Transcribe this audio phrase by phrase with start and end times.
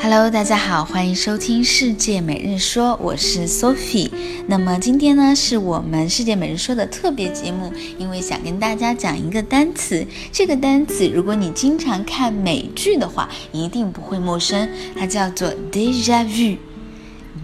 [0.00, 4.10] Hello，大家好，欢迎收听世界每日说，我是 Sophie。
[4.46, 10.04] 那么今天呢，是我们世界每日说的特别节目，因为想跟大家讲一个单词。
[10.32, 16.56] 这个单词，如果你经常看美剧的话，一定不会陌生，它叫做 déjà vu。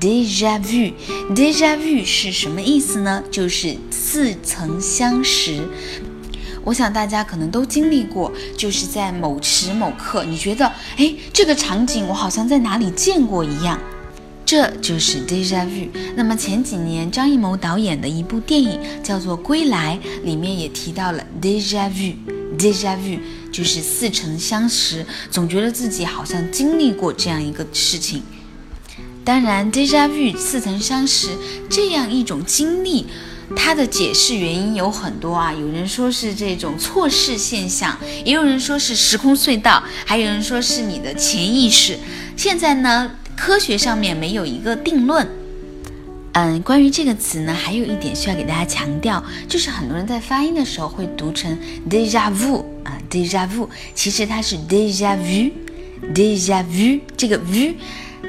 [0.01, 3.25] déjà vu，déjà vu 是什么意思呢？
[3.31, 5.61] 就是似曾相识。
[6.69, 13.81] 我想大家可能都经历过，就是在某时某刻，你觉得，哎，这个场景我好像在哪里见过一样，
[14.45, 15.89] 这就是 deja vu。
[16.15, 22.15] 那么前几年张艺谋导演的一部电影叫做《归来》，里面也提到了 deja vu。
[22.59, 23.19] deja vu
[23.51, 28.23] 就是似曾相识，总觉得自己好像经历过这样一个事情。
[29.25, 31.29] 当然，deja vu 似曾相识
[31.71, 33.07] 这样一种经历。
[33.57, 41.99] 它的解释原因有很多啊，有人说是这种错视现象，也有人说是时空隧道，还有人说是你的潜意识。
[42.37, 45.27] 现在呢，科学上面没有一个定论。
[46.33, 51.59] 嗯，关于这个词呢，还有一点需要给大家强调，就是很多人在发音的时候会读成
[51.91, 57.75] déjà vu 啊，déjà vu，其实它是 déjà vu，déjà vu，这个 vu。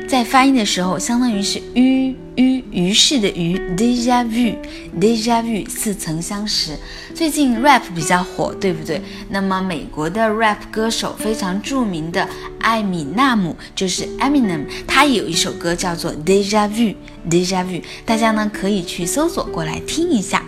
[0.07, 6.71] 在发音的时候，相当于是“于于于是”的“于，deja vu，deja vu，似曾相识。
[7.13, 9.01] 最近 rap 比较火，对不对？
[9.29, 12.27] 那么美国的 rap 歌手非常著名的
[12.59, 20.45] 艾米纳姆，就是 Eminem，他也有一首歌叫做 Deja vu，Deja vu，大家呢可以去搜索过来听一下。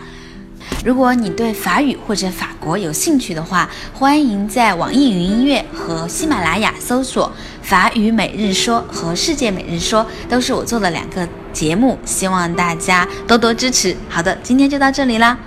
[0.84, 13.96] 如果你对法语或者法国有兴趣的话，欢迎在网易云音乐和喜马拉雅搜索“法语每日说”和“世界每日说”，都是我做的两个节目，希望大家多多支持。
[14.10, 15.38] 好的，今天就到这里啦。